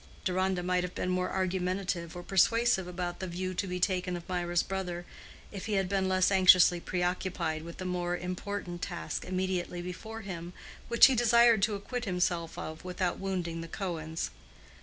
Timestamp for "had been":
5.73-6.09